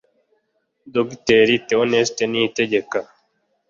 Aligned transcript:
Dogiteri 0.93 1.55
Theoneste 1.67 2.23
Niyitegeka 2.31 2.99